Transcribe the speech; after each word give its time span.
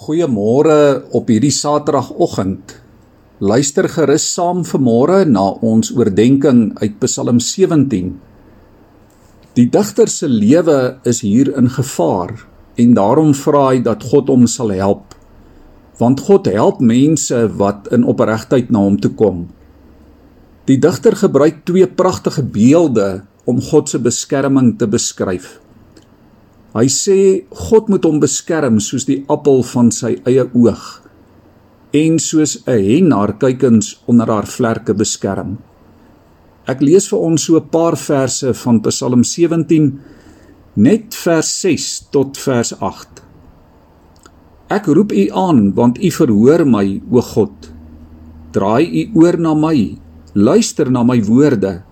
Goeiemôre 0.00 1.02
op 1.12 1.28
hierdie 1.28 1.52
Saterdagoggend. 1.52 2.70
Luister 3.44 3.84
gerus 3.84 4.24
saam 4.32 4.62
vanmôre 4.64 5.26
na 5.28 5.42
ons 5.60 5.90
oordeenking 5.92 6.70
uit 6.80 6.94
Psalm 7.02 7.36
17. 7.36 8.08
Die 9.60 9.66
digter 9.68 10.08
se 10.08 10.24
lewe 10.24 10.78
is 11.04 11.20
hier 11.20 11.52
in 11.52 11.68
gevaar 11.68 12.32
en 12.80 12.96
daarom 12.96 13.34
vra 13.42 13.66
hy 13.74 13.84
dat 13.84 14.08
God 14.08 14.32
hom 14.32 14.48
sal 14.48 14.72
help. 14.72 15.12
Want 16.00 16.24
God 16.30 16.48
help 16.48 16.80
mense 16.80 17.44
wat 17.60 17.92
in 17.92 18.08
opregtheid 18.08 18.72
na 18.72 18.80
hom 18.88 18.96
toe 19.04 19.12
kom. 19.12 19.50
Die 20.64 20.80
digter 20.80 21.12
gebruik 21.26 21.60
twee 21.68 21.84
pragtige 21.84 22.48
beelde 22.48 23.18
om 23.44 23.60
God 23.60 23.92
se 23.92 24.00
beskerming 24.00 24.78
te 24.80 24.88
beskryf. 24.88 25.59
Hy 26.70 26.86
sê 26.86 27.20
God 27.50 27.88
moet 27.90 28.04
hom 28.06 28.20
beskerm 28.22 28.76
soos 28.78 29.08
die 29.08 29.24
appel 29.32 29.64
van 29.72 29.88
sy 29.90 30.20
eie 30.22 30.44
oog 30.54 30.84
en 31.90 32.18
soos 32.22 32.62
'n 32.66 32.78
hen 32.78 33.10
haar 33.10 33.32
kuikens 33.42 33.98
onder 34.06 34.30
haar 34.30 34.46
vlerke 34.46 34.94
beskerm. 34.94 35.58
Ek 36.68 36.80
lees 36.80 37.08
vir 37.10 37.18
ons 37.18 37.42
so 37.42 37.56
'n 37.56 37.68
paar 37.70 37.96
verse 37.96 38.54
van 38.54 38.80
Psalm 38.80 39.24
17 39.24 39.98
net 40.76 41.14
vers 41.14 41.60
6 41.60 42.06
tot 42.12 42.38
vers 42.38 42.72
8. 42.80 43.22
Ek 44.70 44.86
roep 44.86 45.12
u 45.12 45.28
aan 45.34 45.74
want 45.74 45.98
u 45.98 46.10
verhoor 46.10 46.64
my 46.64 47.02
o 47.10 47.20
God. 47.20 47.72
Draai 48.52 48.86
u 48.86 49.10
oor 49.14 49.38
na 49.38 49.54
my, 49.54 49.98
luister 50.34 50.90
na 50.90 51.02
my 51.02 51.20
woorde. 51.22 51.82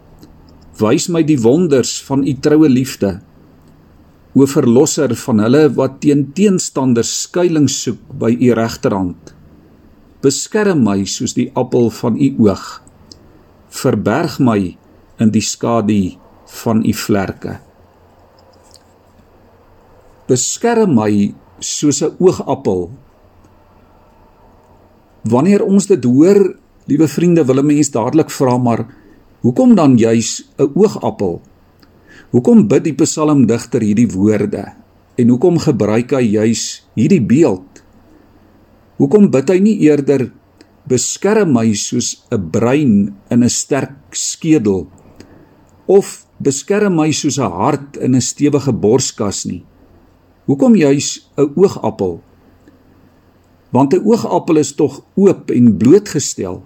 Wys 0.79 1.09
my 1.09 1.23
die 1.23 1.41
wonders 1.41 2.03
van 2.03 2.23
u 2.23 2.33
troue 2.35 2.69
liefde 2.69 3.21
o 4.35 4.47
verlosser 4.47 5.15
van 5.25 5.41
hulle 5.45 5.63
wat 5.77 6.01
teen 6.03 6.27
teenstanders 6.37 7.11
skuilings 7.25 7.77
soek 7.85 8.01
by 8.21 8.31
u 8.35 8.53
regterhand. 8.57 9.33
Beskerm 10.23 10.83
my 10.85 11.05
soos 11.07 11.37
die 11.37 11.49
appel 11.55 11.91
van 12.01 12.19
u 12.19 12.29
oog. 12.49 12.65
Verberg 13.71 14.39
my 14.43 14.61
in 15.23 15.33
die 15.35 15.45
skadu 15.45 16.19
van 16.63 16.83
u 16.85 16.93
vlerke. 16.93 17.59
Beskerm 20.29 20.95
my 20.95 21.35
soos 21.61 22.03
'n 22.03 22.15
oogappel. 22.19 22.91
Wanneer 25.25 25.63
ons 25.65 25.87
dit 25.87 26.05
hoor 26.05 26.57
liewe 26.87 27.09
vriende 27.09 27.45
wil 27.45 27.61
'n 27.61 27.67
mens 27.67 27.91
dadelik 27.91 28.31
vra 28.31 28.59
maar 28.59 28.87
hoekom 29.41 29.75
dan 29.75 29.97
juis 29.97 30.49
'n 30.59 30.71
oogappel 30.75 31.41
Hoekom 32.29 32.67
bid 32.69 32.85
die 32.85 32.97
psalmdigter 32.97 33.81
hierdie 33.81 34.09
woorde 34.13 34.67
en 35.19 35.31
hoekom 35.33 35.57
gebruik 35.63 36.13
hy 36.13 36.27
juis 36.27 36.65
hierdie 36.99 37.23
beeld? 37.25 37.81
Hoekom 39.01 39.31
bid 39.33 39.49
hy 39.49 39.57
nie 39.65 39.79
eerder 39.87 40.27
beskerm 40.89 41.55
my 41.57 41.73
soos 41.73 42.21
'n 42.29 42.51
brein 42.53 43.17
in 43.33 43.43
'n 43.43 43.49
sterk 43.49 44.13
skedel 44.13 44.89
of 45.89 46.27
beskerm 46.39 47.01
my 47.01 47.11
soos 47.13 47.39
'n 47.39 47.49
hart 47.49 47.97
in 47.97 48.15
'n 48.15 48.21
stewige 48.21 48.73
borskas 48.73 49.47
nie? 49.47 49.65
Hoekom 50.45 50.77
juis 50.77 51.25
'n 51.39 51.49
oogappel? 51.57 52.21
Want 53.73 53.95
'n 53.95 54.05
oogappel 54.05 54.57
is 54.59 54.73
tog 54.73 55.01
oop 55.17 55.51
en 55.51 55.79
blootgestel. 55.79 56.63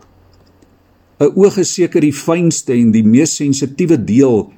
'n 1.21 1.31
Oog 1.39 1.57
is 1.59 1.75
seker 1.75 2.01
die 2.01 2.13
fynste 2.13 2.73
en 2.73 2.91
die 2.91 3.07
mees 3.07 3.37
sensitiewe 3.37 4.05
deel 4.05 4.51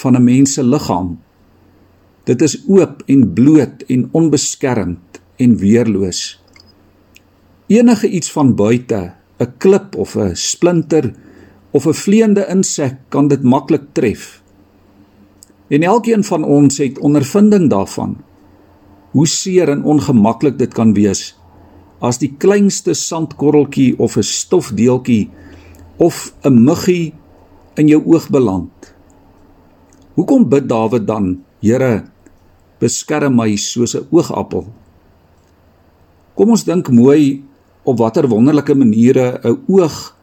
van 0.00 0.16
'n 0.16 0.24
mens 0.24 0.52
se 0.52 0.62
liggaam. 0.62 1.18
Dit 2.24 2.42
is 2.42 2.62
oop 2.68 3.02
en 3.06 3.32
bloot 3.32 3.82
en 3.86 4.08
onbeskermd 4.12 5.20
en 5.36 5.56
weerloos. 5.56 6.42
Enige 7.66 8.08
iets 8.08 8.32
van 8.32 8.54
buite, 8.54 9.12
'n 9.38 9.52
klip 9.58 9.96
of 9.96 10.16
'n 10.16 10.34
splinter 10.34 11.14
of 11.70 11.86
'n 11.86 11.92
vleiende 11.92 12.46
insek 12.48 12.94
kan 13.08 13.28
dit 13.28 13.42
maklik 13.42 13.82
tref. 13.92 14.42
En 15.68 15.82
elkeen 15.82 16.24
van 16.24 16.44
ons 16.44 16.78
het 16.78 16.98
ondervinding 16.98 17.70
daarvan. 17.70 18.16
Hoe 19.10 19.26
seer 19.26 19.68
en 19.68 19.84
ongemaklik 19.84 20.58
dit 20.58 20.74
kan 20.74 20.92
wees 20.92 21.36
as 21.98 22.18
die 22.20 22.34
kleinste 22.38 22.94
sandkorreltjie 22.94 23.98
of 23.98 24.16
'n 24.16 24.22
stofdeeltjie 24.22 25.30
of 25.96 26.34
'n 26.44 26.64
muggie 26.64 27.14
in 27.74 27.88
jou 27.88 28.02
oog 28.04 28.28
beland. 28.30 28.95
Hoekom 30.16 30.48
bid 30.48 30.64
Dawid 30.64 31.04
dan: 31.04 31.44
Here, 31.60 32.08
beskerm 32.80 33.36
my 33.36 33.52
soos 33.56 33.92
'n 33.92 34.08
oogappel? 34.08 34.64
Kom 36.36 36.48
ons 36.50 36.64
dink 36.64 36.88
mooi 36.88 37.44
op 37.84 38.00
watter 38.00 38.24
wonderlike 38.28 38.74
maniere 38.74 39.40
'n 39.44 39.60
oog 39.68 40.16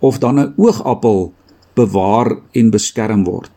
of 0.00 0.18
dan 0.20 0.36
'n 0.38 0.52
oogappel 0.56 1.32
bewaar 1.74 2.44
en 2.52 2.70
beskerm 2.70 3.24
word. 3.24 3.52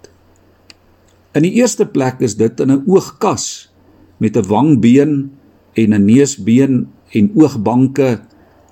In 1.35 1.43
die 1.43 1.59
eerste 1.59 1.85
plek 1.85 2.19
is 2.19 2.35
dit 2.35 2.59
in 2.59 2.71
'n 2.71 2.83
oogkas 2.87 3.71
met 4.17 4.37
'n 4.37 4.47
wangbeen 4.47 5.31
en 5.75 5.93
'n 5.93 6.05
neusbeen 6.05 6.87
en 7.11 7.31
oogbanke 7.35 8.19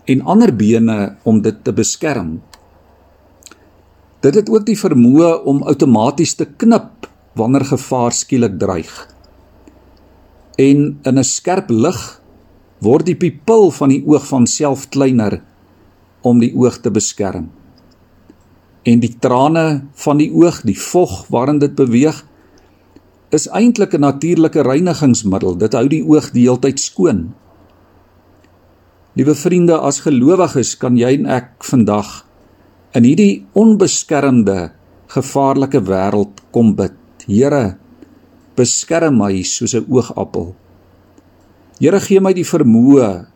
en 0.05 0.21
ander 0.21 0.55
bene 0.55 1.17
om 1.23 1.41
dit 1.41 1.63
te 1.63 1.73
beskerm. 1.73 2.41
Dit 4.19 4.35
het 4.35 4.49
ook 4.49 4.65
die 4.65 4.79
vermoë 4.79 5.43
om 5.43 5.63
outomaties 5.63 6.35
te 6.35 6.45
knip 6.45 6.98
wanneer 7.33 7.65
gevaar 7.65 8.11
skielik 8.11 8.59
dreig. 8.59 9.07
En 10.57 10.99
in 11.03 11.17
'n 11.17 11.23
skerp 11.23 11.69
lig 11.69 12.21
word 12.79 13.05
die 13.05 13.15
pupil 13.15 13.71
van 13.71 13.89
die 13.89 14.03
oog 14.05 14.27
van 14.27 14.47
self 14.47 14.89
kleiner 14.89 15.41
om 16.21 16.39
die 16.39 16.53
oog 16.55 16.79
te 16.83 16.91
beskerm. 16.91 17.49
En 18.83 18.99
die 18.99 19.15
trane 19.19 19.87
van 19.93 20.17
die 20.17 20.31
oog, 20.31 20.61
die 20.61 20.79
vog 20.79 21.27
waarin 21.29 21.59
dit 21.59 21.75
beweeg, 21.75 22.23
is 23.29 23.47
eintlik 23.47 23.93
'n 23.93 24.01
natuurlike 24.01 24.61
reinigingsmiddel. 24.61 25.57
Dit 25.57 25.73
hou 25.73 25.87
die 25.87 26.03
oog 26.03 26.31
die 26.31 26.47
heeltyd 26.47 26.79
skoon. 26.79 27.33
Liewe 29.13 29.35
vriende, 29.35 29.77
as 29.77 29.99
gelowiges 29.99 30.77
kan 30.77 30.97
jy 30.97 31.13
en 31.17 31.25
ek 31.25 31.63
vandag 31.63 32.25
in 32.91 33.03
hierdie 33.03 33.45
onbeskermde, 33.53 34.71
gevaarlike 35.07 35.81
wêreld 35.81 36.41
kom 36.51 36.75
bid. 36.75 36.98
Here, 37.29 37.77
beskerm 38.57 39.21
my 39.21 39.43
soos 39.45 39.77
'n 39.77 39.85
oogappel. 39.85 40.55
Here 41.79 41.99
gee 42.01 42.19
my 42.19 42.33
die 42.33 42.43
vermoë 42.43 43.27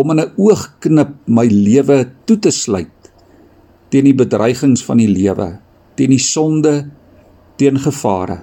om 0.00 0.10
in 0.10 0.20
'n 0.20 0.32
oogknip 0.40 1.12
my 1.26 1.46
lewe 1.46 2.08
toe 2.24 2.38
te 2.40 2.50
sluit 2.50 3.02
teen 3.92 4.08
die 4.08 4.16
bedreigings 4.16 4.80
van 4.86 4.96
die 5.02 5.10
lewe, 5.10 5.60
teen 5.96 6.14
die 6.14 6.22
sonde, 6.22 6.88
teen 7.60 7.76
gevare. 7.76 8.38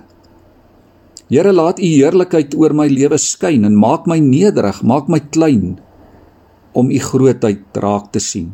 Here, 1.29 1.51
laat 1.53 1.81
U 1.81 1.89
heerlikheid 1.89 2.53
oor 2.53 2.73
my 2.73 2.85
lewe 2.89 3.17
skyn 3.17 3.65
en 3.65 3.77
maak 3.77 4.05
my 4.05 4.19
nederig, 4.21 4.83
maak 4.85 5.09
my 5.09 5.19
klein 5.19 5.79
om 6.77 6.91
U 6.93 6.99
grootheid 6.99 7.65
raak 7.73 8.11
te 8.13 8.21
sien. 8.21 8.53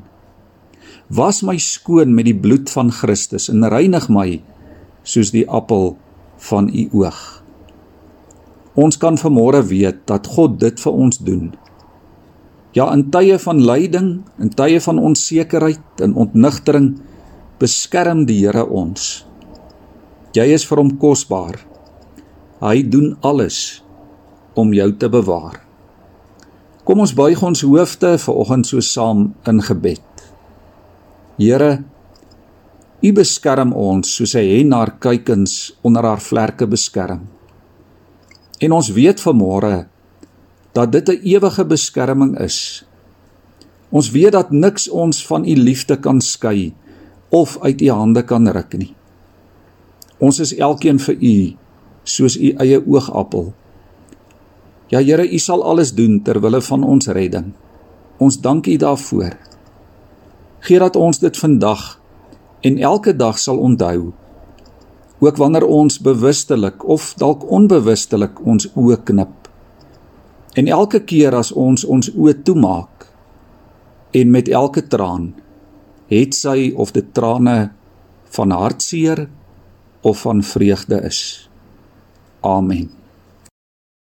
Was 1.11 1.43
my 1.43 1.57
skoon 1.59 2.15
met 2.15 2.25
die 2.25 2.35
bloed 2.35 2.71
van 2.71 2.91
Christus 2.91 3.49
en 3.51 3.67
reinig 3.67 4.07
my 4.09 4.39
soos 5.03 5.31
die 5.35 5.45
appel 5.51 5.97
van 6.49 6.69
u 6.69 6.85
oog. 7.01 7.21
Ons 8.75 8.97
kan 8.99 9.17
vanmôre 9.17 9.61
weet 9.69 10.03
dat 10.09 10.27
God 10.27 10.59
dit 10.59 10.79
vir 10.83 10.91
ons 11.05 11.17
doen. 11.17 11.53
Ja, 12.75 12.89
in 12.91 13.05
tye 13.11 13.37
van 13.39 13.61
lyding, 13.63 14.09
in 14.39 14.51
tye 14.51 14.81
van 14.83 14.99
onsekerheid 14.99 16.03
en 16.03 16.15
ontnigtering, 16.19 16.97
beskerm 17.59 18.25
die 18.27 18.41
Here 18.43 18.65
ons. 18.67 19.23
Jy 20.35 20.49
is 20.51 20.65
vir 20.67 20.81
hom 20.83 20.91
kosbaar. 20.99 21.61
Hy 22.59 22.81
doen 22.91 23.13
alles 23.23 23.79
om 24.59 24.73
jou 24.75 24.89
te 24.99 25.07
bewaar. 25.11 25.61
Kom 26.85 26.99
ons 27.01 27.15
buig 27.15 27.39
ons 27.43 27.63
hoofde 27.63 28.17
vanoggend 28.21 28.67
so 28.67 28.83
saam 28.83 29.29
in 29.47 29.61
gebed. 29.63 30.03
Here, 31.39 31.79
U 33.05 33.11
beskerm 33.13 33.73
ons 33.77 34.15
soos 34.17 34.33
'n 34.35 34.47
hen 34.49 34.71
haar 34.71 34.97
kuikens 34.97 35.77
onder 35.83 36.03
haar 36.03 36.21
vlerke 36.21 36.65
beskerm. 36.67 37.21
En 38.59 38.71
ons 38.71 38.89
weet 38.89 39.21
vanmôre 39.21 39.87
dat 40.73 40.91
dit 40.91 41.09
'n 41.09 41.21
ewige 41.23 41.65
beskerming 41.65 42.39
is. 42.39 42.85
Ons 43.89 44.11
weet 44.11 44.31
dat 44.31 44.51
niks 44.51 44.89
ons 44.89 45.25
van 45.27 45.45
u 45.45 45.55
liefde 45.55 45.99
kan 45.99 46.21
skei 46.21 46.73
of 47.29 47.57
uit 47.61 47.81
u 47.81 47.89
hande 47.89 48.23
kan 48.23 48.47
ruk 48.47 48.77
nie. 48.77 48.95
Ons 50.17 50.39
is 50.39 50.55
elkeen 50.55 50.99
vir 50.99 51.15
u 51.21 51.55
soos 52.03 52.37
u 52.37 52.53
eie 52.57 52.79
oogappel. 52.87 53.53
Ja 54.87 54.99
Here, 54.99 55.31
u 55.31 55.37
sal 55.37 55.63
alles 55.63 55.93
doen 55.93 56.21
ter 56.23 56.41
wille 56.41 56.61
van 56.61 56.83
ons 56.83 57.07
redding. 57.07 57.53
Ons 58.17 58.41
dank 58.41 58.67
u 58.67 58.75
daarvoor. 58.75 59.37
Geer 60.59 60.79
dat 60.79 60.95
ons 60.95 61.19
dit 61.19 61.37
vandag 61.37 62.04
en 62.65 62.77
elke 62.91 63.15
dag 63.15 63.39
sal 63.39 63.61
onthou 63.61 64.11
ook 65.23 65.37
wanneer 65.37 65.65
ons 65.65 65.99
bewustelik 66.01 66.83
of 66.83 67.13
dalk 67.21 67.45
onbewustelik 67.51 68.41
ons 68.45 68.67
oë 68.75 69.03
knip 69.07 69.45
En 70.55 70.67
elke 70.67 71.01
keer 71.03 71.35
as 71.35 71.51
ons 71.51 71.83
ons 71.83 72.07
oë 72.15 72.37
toemaak 72.47 73.07
en 74.15 74.29
met 74.31 74.47
elke 74.47 74.85
traan 74.87 75.33
het 76.07 76.37
sy 76.37 76.71
of 76.79 76.93
dit 76.95 77.07
trane 77.17 77.57
van 78.37 78.53
hartseer 78.55 79.25
of 80.01 80.21
van 80.23 80.43
vreugde 80.43 81.01
is. 81.03 81.49
Amen. 82.39 82.87